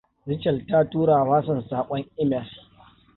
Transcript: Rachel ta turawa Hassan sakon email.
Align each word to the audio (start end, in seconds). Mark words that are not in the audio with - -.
Rachel 0.27 0.65
ta 0.67 0.83
turawa 0.89 1.35
Hassan 1.41 1.65
sakon 1.69 2.03
email. 2.19 2.49